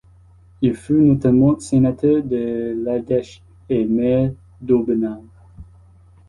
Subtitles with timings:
[0.63, 5.19] Il fut notamment sénateur de l'Ardèche et maire d'Aubenas.